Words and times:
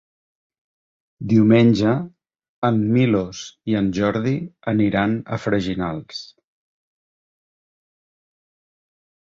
Diumenge 1.33 1.91
en 2.71 2.81
Milos 2.95 3.43
i 3.73 3.77
en 3.83 3.93
Jordi 3.99 4.35
aniran 4.75 5.17
a 5.37 5.41
Freginals. 5.45 6.27